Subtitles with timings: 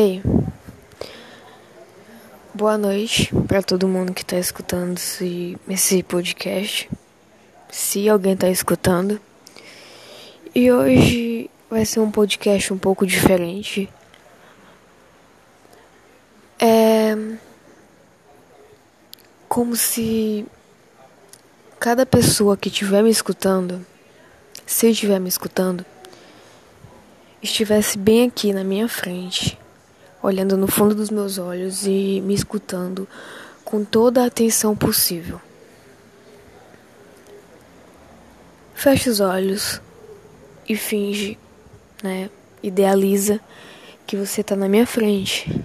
[0.00, 0.22] Ei,
[2.54, 6.88] boa noite para todo mundo que tá escutando esse, esse podcast.
[7.68, 9.20] Se alguém tá escutando.
[10.54, 13.88] E hoje vai ser um podcast um pouco diferente.
[16.60, 17.16] É
[19.48, 20.46] como se
[21.80, 23.84] cada pessoa que estiver me escutando,
[24.64, 25.84] se estiver me escutando,
[27.42, 29.58] estivesse bem aqui na minha frente
[30.22, 33.08] olhando no fundo dos meus olhos e me escutando
[33.64, 35.40] com toda a atenção possível.
[38.74, 39.80] Feche os olhos
[40.68, 41.38] e finge,
[42.02, 42.30] né?
[42.62, 43.40] Idealiza
[44.06, 45.62] que você está na minha frente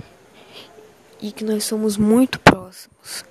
[1.21, 3.23] e que nós somos muito próximos.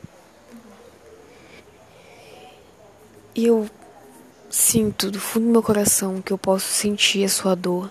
[3.34, 3.68] E eu
[4.48, 7.90] sinto do fundo do meu coração que eu posso sentir a sua dor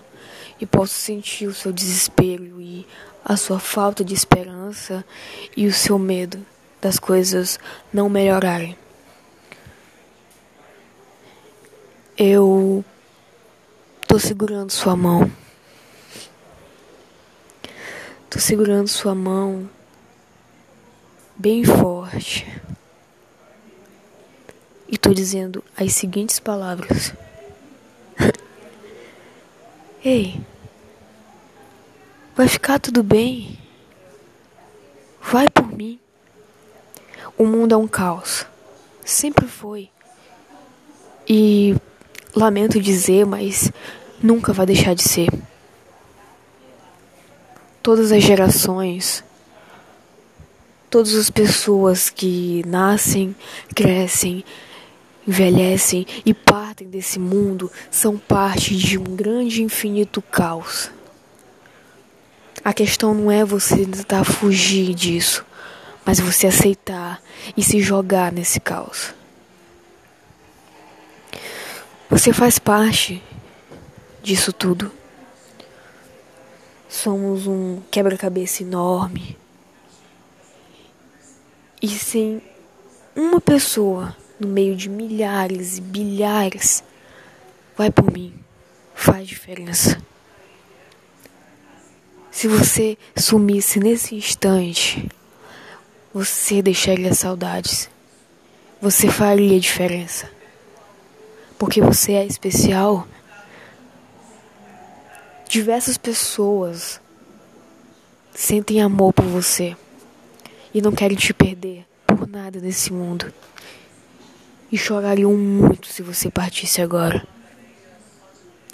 [0.60, 2.86] e posso sentir o seu desespero e
[3.24, 5.04] a sua falta de esperança
[5.56, 6.44] e o seu medo
[6.80, 7.58] das coisas
[7.92, 8.76] não melhorarem.
[12.16, 12.84] Eu
[14.06, 15.30] tô segurando sua mão.
[18.28, 19.68] Tô segurando sua mão
[21.36, 22.46] bem forte.
[24.88, 27.14] E tô dizendo as seguintes palavras.
[30.04, 30.40] Ei,
[32.34, 33.58] Vai ficar tudo bem.
[35.20, 36.00] Vai por mim.
[37.36, 38.46] O mundo é um caos.
[39.04, 39.90] Sempre foi.
[41.28, 41.76] E
[42.34, 43.70] lamento dizer, mas
[44.22, 45.28] nunca vai deixar de ser.
[47.82, 49.22] Todas as gerações,
[50.88, 53.36] todas as pessoas que nascem,
[53.74, 54.42] crescem,
[55.28, 60.90] envelhecem e partem desse mundo são parte de um grande infinito caos.
[62.64, 65.44] A questão não é você tentar fugir disso,
[66.06, 67.20] mas você aceitar
[67.56, 69.12] e se jogar nesse caos.
[72.08, 73.20] Você faz parte
[74.22, 74.92] disso tudo.
[76.88, 79.36] Somos um quebra-cabeça enorme.
[81.80, 82.40] E sem
[83.16, 86.84] uma pessoa no meio de milhares e bilhares,
[87.76, 88.32] vai por mim,
[88.94, 90.00] faz diferença.
[92.32, 95.06] Se você sumisse nesse instante,
[96.14, 97.90] você deixaria saudades.
[98.80, 100.28] Você faria diferença.
[101.58, 103.06] Porque você é especial.
[105.46, 106.98] Diversas pessoas
[108.34, 109.76] sentem amor por você
[110.72, 113.30] e não querem te perder por nada nesse mundo.
[114.72, 117.28] E chorariam muito se você partisse agora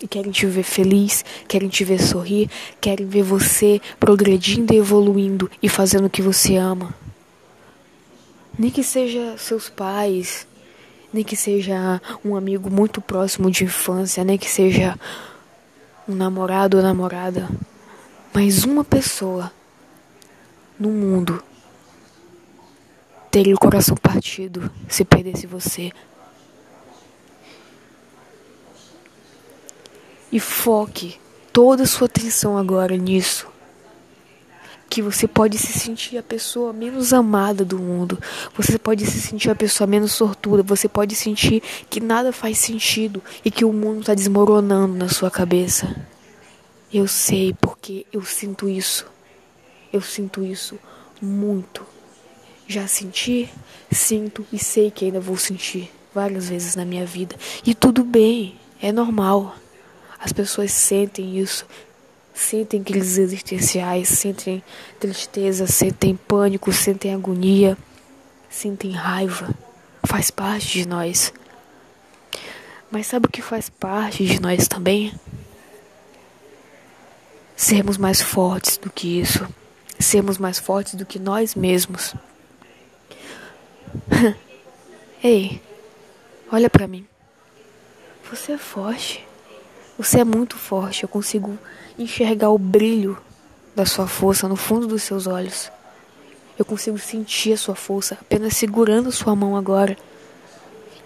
[0.00, 2.50] e querem te ver feliz, querem te ver sorrir,
[2.80, 6.94] querem ver você progredindo e evoluindo e fazendo o que você ama.
[8.58, 10.46] Nem que seja seus pais,
[11.12, 14.98] nem que seja um amigo muito próximo de infância, nem que seja
[16.08, 17.48] um namorado ou namorada,
[18.32, 19.52] mas uma pessoa
[20.78, 21.42] no mundo
[23.30, 25.92] teria o coração partido se perdesse você.
[30.30, 31.18] E foque
[31.52, 33.46] toda a sua atenção agora nisso.
[34.90, 38.18] Que você pode se sentir a pessoa menos amada do mundo.
[38.56, 40.62] Você pode se sentir a pessoa menos sortuda.
[40.62, 45.30] Você pode sentir que nada faz sentido e que o mundo está desmoronando na sua
[45.30, 45.94] cabeça.
[46.92, 49.06] Eu sei porque eu sinto isso.
[49.92, 50.78] Eu sinto isso
[51.20, 51.84] muito.
[52.66, 53.48] Já senti,
[53.90, 57.36] sinto e sei que ainda vou sentir várias vezes na minha vida.
[57.64, 59.54] E tudo bem, é normal.
[60.20, 61.66] As pessoas sentem isso,
[62.34, 64.62] sentem crises existenciais, sentem
[64.98, 67.76] tristeza, sentem pânico, sentem agonia,
[68.50, 69.54] sentem raiva.
[70.04, 71.32] Faz parte de nós.
[72.90, 75.12] Mas sabe o que faz parte de nós também?
[77.54, 79.46] Sermos mais fortes do que isso.
[79.98, 82.14] Sermos mais fortes do que nós mesmos.
[85.22, 85.60] Ei,
[86.50, 87.06] olha para mim.
[88.30, 89.27] Você é forte.
[89.98, 91.58] Você é muito forte, eu consigo
[91.98, 93.18] enxergar o brilho
[93.74, 95.72] da sua força no fundo dos seus olhos.
[96.56, 99.96] Eu consigo sentir a sua força apenas segurando sua mão agora.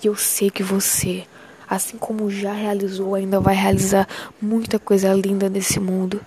[0.04, 1.24] E eu sei que você,
[1.66, 4.06] assim como já realizou, ainda vai realizar
[4.38, 6.20] muita coisa linda nesse mundo.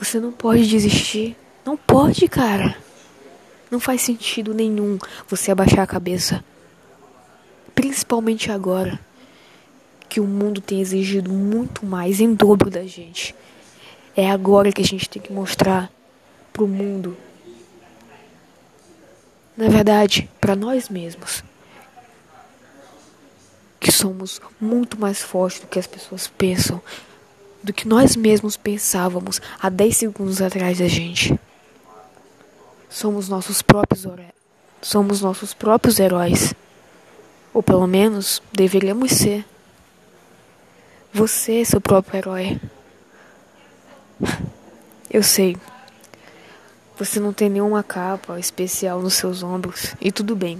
[0.00, 1.36] Você não pode desistir.
[1.64, 2.76] Não pode, cara.
[3.70, 4.98] Não faz sentido nenhum
[5.28, 6.42] você abaixar a cabeça.
[7.76, 8.98] Principalmente agora
[10.12, 13.34] que o mundo tem exigido muito mais em dobro da gente.
[14.14, 15.90] É agora que a gente tem que mostrar
[16.52, 17.16] pro mundo.
[19.56, 21.42] Na verdade, para nós mesmos.
[23.80, 26.78] Que somos muito mais fortes do que as pessoas pensam,
[27.62, 31.40] do que nós mesmos pensávamos há 10 segundos atrás da gente.
[32.90, 34.06] Somos nossos próprios
[34.82, 36.52] somos nossos próprios heróis.
[37.54, 39.46] Ou pelo menos deveríamos ser.
[41.14, 42.60] Você é seu próprio herói.
[45.10, 45.58] Eu sei.
[46.98, 50.58] Você não tem nenhuma capa especial nos seus ombros e tudo bem.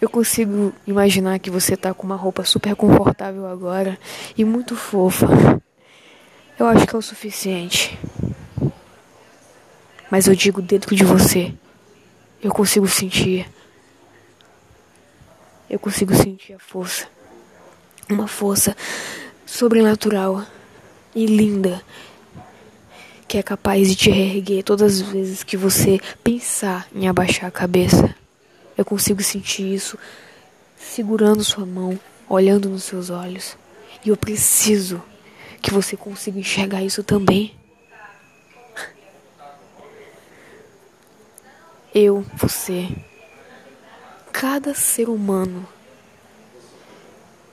[0.00, 3.98] Eu consigo imaginar que você tá com uma roupa super confortável agora
[4.38, 5.26] e muito fofa.
[6.58, 7.98] Eu acho que é o suficiente.
[10.10, 11.52] Mas eu digo dentro de você.
[12.42, 13.46] Eu consigo sentir.
[15.68, 17.06] Eu consigo sentir a força.
[18.08, 18.76] Uma força
[19.46, 20.44] sobrenatural
[21.14, 21.82] e linda
[23.32, 27.50] que é capaz de te reerguer todas as vezes que você pensar em abaixar a
[27.50, 28.14] cabeça.
[28.76, 29.98] Eu consigo sentir isso
[30.76, 33.56] segurando sua mão, olhando nos seus olhos.
[34.04, 35.02] E eu preciso
[35.62, 37.54] que você consiga enxergar isso também.
[41.94, 42.86] Eu, você,
[44.30, 45.66] cada ser humano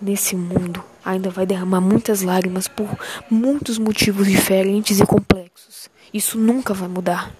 [0.02, 2.88] nesse mundo ainda vai derramar muitas lágrimas por
[3.30, 5.90] muitos motivos diferentes e complexos.
[6.14, 7.32] Isso nunca vai mudar.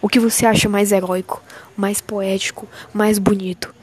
[0.00, 1.42] O que você acha mais heróico,
[1.76, 3.74] mais poético, mais bonito?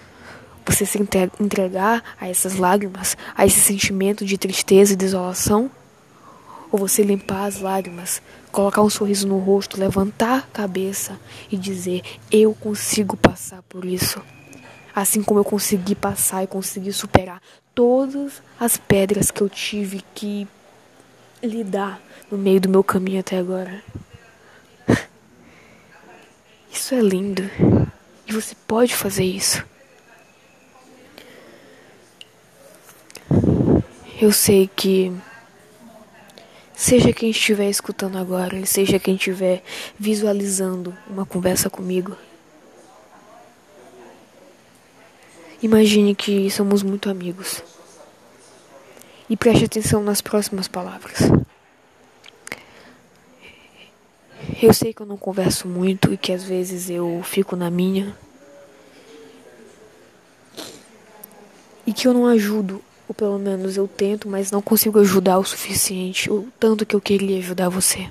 [0.65, 0.99] Você se
[1.39, 5.69] entregar a essas lágrimas, a esse sentimento de tristeza e desolação?
[6.71, 8.21] Ou você limpar as lágrimas,
[8.51, 11.19] colocar um sorriso no rosto, levantar a cabeça
[11.51, 14.21] e dizer: Eu consigo passar por isso?
[14.93, 17.41] Assim como eu consegui passar e consegui superar
[17.73, 20.47] todas as pedras que eu tive que
[21.41, 23.81] lidar no meio do meu caminho até agora.
[26.71, 27.43] Isso é lindo.
[28.27, 29.61] E você pode fazer isso.
[34.21, 35.11] Eu sei que
[36.75, 39.63] seja quem estiver escutando agora, seja quem estiver
[39.99, 42.15] visualizando uma conversa comigo,
[45.61, 47.63] Imagine que somos muito amigos.
[49.29, 51.19] E preste atenção nas próximas palavras.
[54.61, 58.15] Eu sei que eu não converso muito e que às vezes eu fico na minha.
[61.85, 65.45] E que eu não ajudo, ou pelo menos eu tento, mas não consigo ajudar o
[65.45, 68.09] suficiente, o tanto que eu queria ajudar você.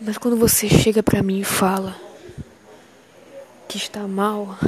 [0.00, 1.96] Mas quando você chega para mim e fala
[3.68, 4.58] que está mal,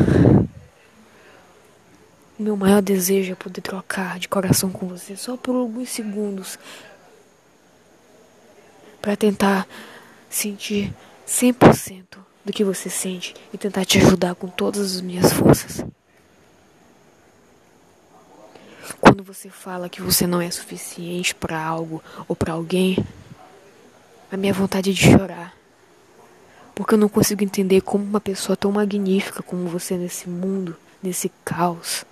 [2.38, 6.58] o meu maior desejo é poder trocar de coração com você só por alguns segundos
[9.00, 9.68] para tentar
[10.28, 10.92] sentir
[11.26, 15.84] 100% do que você sente e tentar te ajudar com todas as minhas forças.
[19.00, 22.96] Quando você fala que você não é suficiente para algo ou para alguém,
[24.30, 25.54] a minha vontade é de chorar.
[26.74, 31.30] Porque eu não consigo entender como uma pessoa tão magnífica como você nesse mundo, nesse
[31.44, 32.04] caos,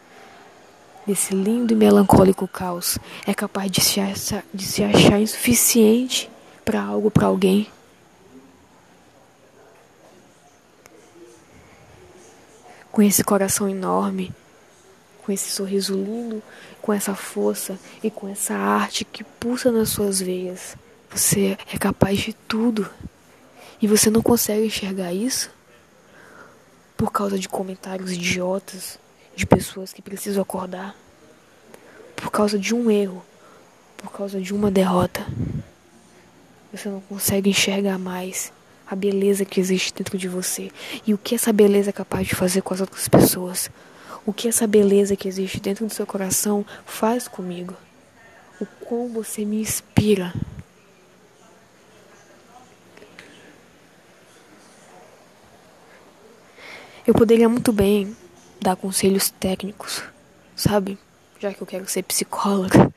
[1.06, 6.30] nesse lindo e melancólico caos, é capaz de se achar, de se achar insuficiente
[6.64, 7.68] para algo, para alguém.
[12.90, 14.32] Com esse coração enorme,
[15.24, 16.42] com esse sorriso lindo,
[16.80, 20.76] com essa força e com essa arte que pulsa nas suas veias,
[21.10, 22.88] você é capaz de tudo.
[23.80, 25.50] E você não consegue enxergar isso
[26.96, 28.98] por causa de comentários idiotas
[29.34, 30.94] de pessoas que precisam acordar
[32.16, 33.24] por causa de um erro,
[33.96, 35.26] por causa de uma derrota.
[36.72, 38.52] Você não consegue enxergar mais
[38.86, 40.70] a beleza que existe dentro de você
[41.06, 43.70] e o que essa beleza é capaz de fazer com as outras pessoas.
[44.24, 47.74] O que essa beleza que existe dentro do seu coração faz comigo.
[48.60, 50.32] O quão você me inspira.
[57.04, 58.16] Eu poderia muito bem
[58.62, 60.02] dar conselhos técnicos,
[60.54, 60.98] sabe?
[61.38, 62.92] Já que eu quero ser psicóloga.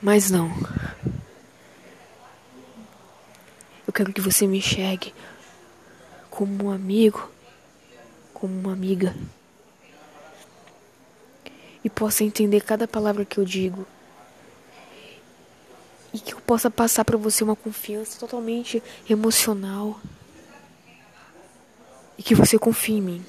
[0.00, 0.50] Mas não.
[3.86, 5.14] Eu quero que você me enxergue
[6.30, 7.30] como um amigo,
[8.34, 9.14] como uma amiga.
[11.84, 13.86] E possa entender cada palavra que eu digo.
[16.12, 20.00] E que eu possa passar para você uma confiança totalmente emocional.
[22.18, 23.26] E que você confie em mim.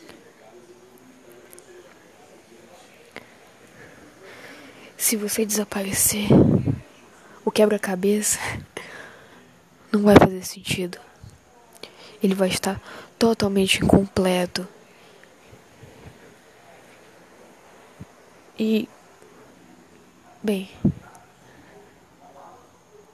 [5.08, 6.28] Se você desaparecer,
[7.46, 8.38] o quebra-cabeça
[9.90, 11.00] não vai fazer sentido.
[12.22, 12.78] Ele vai estar
[13.18, 14.68] totalmente incompleto.
[18.60, 18.90] E.
[20.44, 20.70] Bem.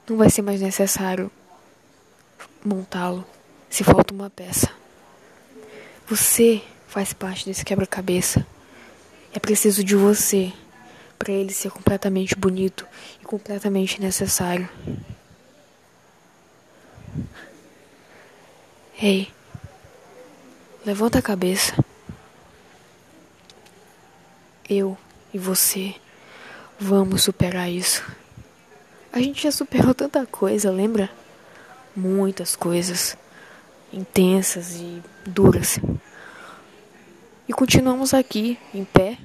[0.10, 1.30] Não vai ser mais necessário
[2.66, 3.24] montá-lo
[3.70, 4.74] se falta uma peça.
[6.08, 8.44] Você faz parte desse quebra-cabeça.
[9.32, 10.52] É preciso de você
[11.24, 12.86] para ele ser completamente bonito
[13.22, 14.68] e completamente necessário.
[19.01, 19.32] Ei,
[20.86, 21.74] levanta a cabeça.
[24.70, 24.98] Eu
[25.34, 25.96] e você
[26.77, 28.03] vamos superar isso.
[29.13, 31.10] A gente já superou tanta coisa, lembra?
[31.96, 33.15] Muitas coisas
[33.94, 35.80] intensas e duras.
[37.48, 39.18] E continuamos aqui, em pé,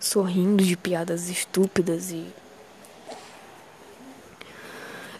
[0.00, 2.26] sorrindo de piadas estúpidas e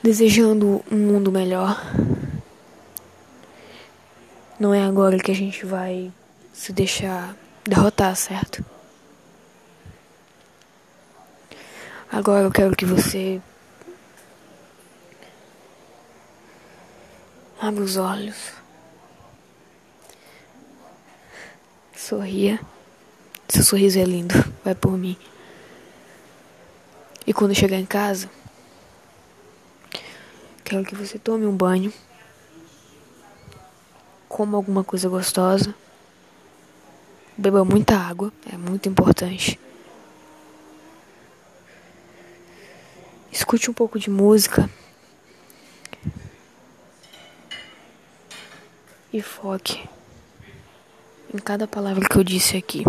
[0.03, 1.79] desejando um mundo melhor.
[4.59, 6.11] Não é agora que a gente vai
[6.53, 8.65] se deixar derrotar, certo?
[12.11, 13.41] Agora eu quero que você
[17.61, 18.53] abra os olhos,
[21.95, 22.59] sorria.
[23.51, 24.33] Seu sorriso é lindo,
[24.65, 25.17] vai por mim.
[27.27, 28.31] E quando chegar em casa,
[30.65, 31.93] quero que você tome um banho,
[34.29, 35.75] coma alguma coisa gostosa,
[37.37, 39.59] beba muita água, é muito importante.
[43.33, 44.71] Escute um pouco de música.
[49.13, 49.89] E foque
[51.35, 52.85] em cada palavra que eu disse aqui.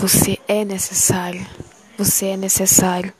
[0.00, 1.46] Você é necessário.
[1.98, 3.12] Você é necessário.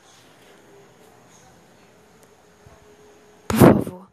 [3.47, 4.09] Por favor.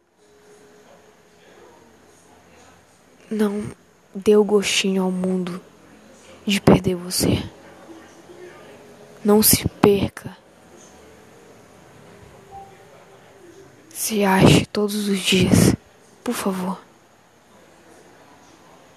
[3.30, 3.64] Não
[4.14, 5.62] dê o gostinho ao mundo
[6.44, 7.42] de perder você.
[9.24, 10.36] Não se perca.
[13.94, 15.74] Se ache todos os dias.
[16.22, 16.87] Por favor.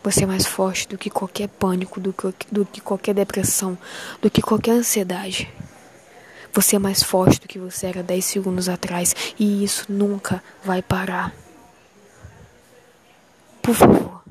[0.04, 3.78] Você é mais forte do que qualquer pânico, do que, do que qualquer depressão,
[4.22, 5.48] do que qualquer ansiedade.
[6.54, 9.16] Você é mais forte do que você era 10 segundos atrás.
[9.40, 11.34] E isso nunca vai parar.
[13.62, 14.22] Por favor.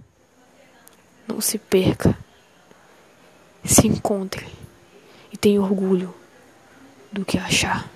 [1.26, 2.16] Não se perca.
[3.64, 4.46] Se encontre
[5.32, 6.14] e tenha orgulho
[7.12, 7.88] do que achar.